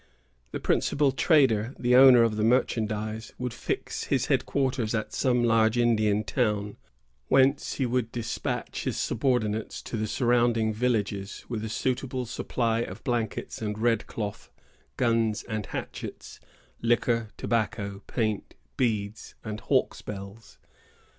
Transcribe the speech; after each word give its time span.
The 0.49 0.59
principal 0.59 1.11
trader, 1.11 1.75
the 1.77 1.95
owner 1.95 2.23
of 2.23 2.35
the 2.35 2.43
merchandise, 2.43 3.33
would 3.37 3.53
fix 3.53 4.05
his 4.05 4.25
headquarters 4.25 4.95
at 4.95 5.13
some 5.13 5.43
large 5.43 5.77
Indian 5.77 6.23
town, 6.23 6.77
whence 7.27 7.73
he 7.73 7.85
would 7.85 8.11
despatch 8.11 8.85
his 8.85 8.97
subordinates 8.97 9.79
to 9.83 9.97
the 9.97 10.07
surrounding 10.07 10.73
villages, 10.73 11.45
with 11.47 11.63
a 11.63 11.69
suitable 11.69 12.25
supply 12.25 12.79
of 12.79 13.03
blankets 13.03 13.61
and 13.61 13.77
red 13.77 14.07
cloth, 14.07 14.49
guns 14.97 15.43
and 15.43 15.67
hatchets, 15.67 16.39
liquor, 16.81 17.29
tobacco, 17.37 18.01
paint, 18.07 18.55
beads, 18.77 19.35
and 19.43 19.59
hawks' 19.59 20.01
bells. 20.01 20.57